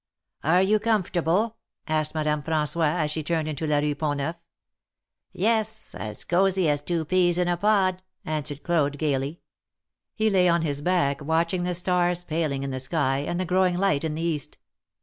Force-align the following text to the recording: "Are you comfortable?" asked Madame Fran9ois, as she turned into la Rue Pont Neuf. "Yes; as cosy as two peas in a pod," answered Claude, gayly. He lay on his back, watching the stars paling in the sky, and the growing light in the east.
"Are 0.43 0.63
you 0.63 0.79
comfortable?" 0.79 1.57
asked 1.87 2.15
Madame 2.15 2.41
Fran9ois, 2.41 2.91
as 2.91 3.11
she 3.11 3.21
turned 3.21 3.47
into 3.47 3.67
la 3.67 3.77
Rue 3.77 3.93
Pont 3.93 4.17
Neuf. 4.17 4.35
"Yes; 5.31 5.93
as 5.93 6.23
cosy 6.23 6.67
as 6.67 6.81
two 6.81 7.05
peas 7.05 7.37
in 7.37 7.47
a 7.47 7.55
pod," 7.55 8.01
answered 8.25 8.63
Claude, 8.63 8.97
gayly. 8.97 9.41
He 10.15 10.31
lay 10.31 10.49
on 10.49 10.63
his 10.63 10.81
back, 10.81 11.21
watching 11.23 11.65
the 11.65 11.75
stars 11.75 12.23
paling 12.23 12.63
in 12.63 12.71
the 12.71 12.79
sky, 12.79 13.19
and 13.19 13.39
the 13.39 13.45
growing 13.45 13.77
light 13.77 14.03
in 14.03 14.15
the 14.15 14.23
east. 14.23 14.57